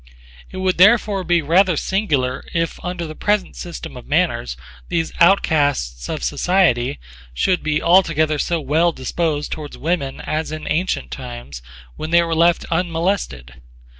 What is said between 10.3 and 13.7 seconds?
in antient times when they were left unmolested.